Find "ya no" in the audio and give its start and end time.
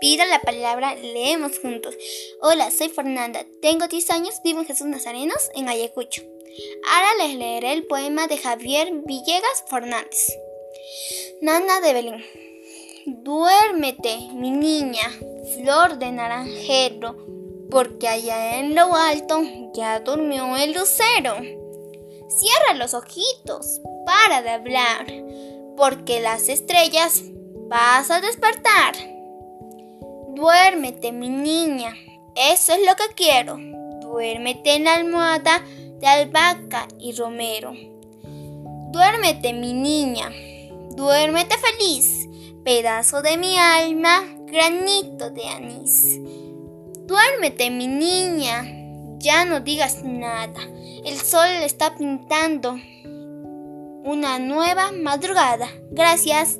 49.18-49.60